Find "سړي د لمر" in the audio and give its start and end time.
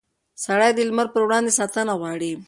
0.45-1.07